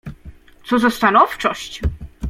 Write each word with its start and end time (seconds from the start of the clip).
"Co 0.63 0.79
za 0.79 0.89
stanowczość!" 0.91 1.81